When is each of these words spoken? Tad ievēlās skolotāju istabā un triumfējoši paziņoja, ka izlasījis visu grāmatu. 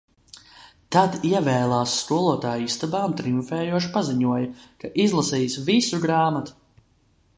Tad 0.95 1.17
ievēlās 1.31 1.93
skolotāju 2.05 2.69
istabā 2.71 3.03
un 3.09 3.13
triumfējoši 3.19 3.93
paziņoja, 3.99 4.49
ka 4.85 4.93
izlasījis 5.05 5.59
visu 5.69 6.01
grāmatu. 6.07 6.61